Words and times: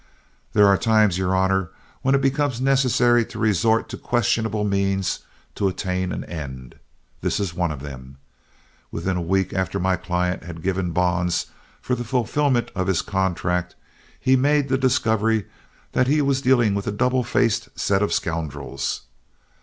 There 0.53 0.65
are 0.65 0.79
times, 0.79 1.19
your 1.19 1.35
honor, 1.35 1.69
when 2.01 2.15
it 2.15 2.21
becomes 2.23 2.59
necessary 2.59 3.23
to 3.25 3.37
resort 3.37 3.87
to 3.89 3.97
questionable 3.97 4.63
means 4.63 5.19
to 5.53 5.67
attain 5.67 6.11
an 6.11 6.23
end. 6.23 6.73
This 7.21 7.39
is 7.39 7.53
one 7.53 7.69
of 7.71 7.81
them. 7.81 8.17
Within 8.91 9.15
a 9.15 9.21
week 9.21 9.53
after 9.53 9.79
my 9.79 9.95
client 9.97 10.41
had 10.43 10.63
given 10.63 10.89
bonds 10.89 11.51
for 11.81 11.93
the 11.93 12.03
fulfillment 12.03 12.71
of 12.73 12.87
his 12.87 13.03
contract, 13.03 13.75
he 14.19 14.35
made 14.35 14.69
the 14.69 14.77
discovery 14.79 15.45
that 15.91 16.07
he 16.07 16.19
was 16.19 16.41
dealing 16.41 16.73
with 16.73 16.87
a 16.87 16.91
double 16.91 17.23
faced 17.23 17.69
set 17.77 18.01
of 18.01 18.11
scoundrels. 18.11 19.01